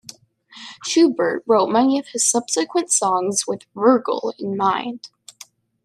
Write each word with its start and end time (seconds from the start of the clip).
Schubert 0.83 1.43
wrote 1.45 1.67
many 1.69 1.99
of 1.99 2.07
his 2.07 2.27
subsequent 2.27 2.91
songs 2.91 3.43
with 3.47 3.71
Vogl 3.75 4.33
in 4.39 4.57
mind. 4.57 5.09